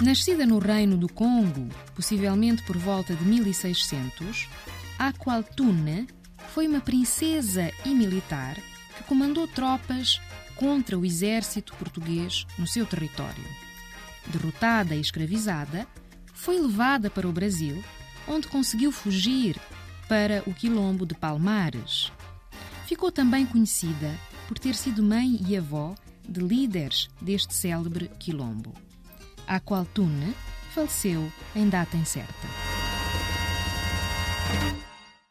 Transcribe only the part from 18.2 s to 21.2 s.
onde conseguiu fugir para o Quilombo de